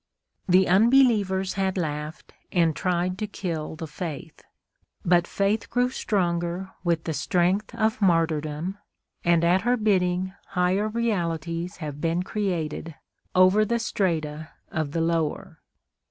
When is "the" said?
0.49-0.67, 3.75-3.85, 7.03-7.13, 13.63-13.77, 14.93-15.01